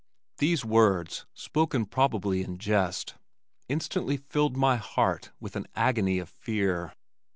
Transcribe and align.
These 0.39 0.65
words, 0.65 1.27
spoken 1.35 1.85
probably 1.85 2.41
in 2.41 2.57
jest, 2.57 3.13
instantly 3.69 4.17
filled 4.17 4.57
my 4.57 4.75
heart 4.77 5.29
with 5.39 5.55
an 5.55 5.67
agony 5.75 6.17
of 6.17 6.27
fear. 6.27 6.95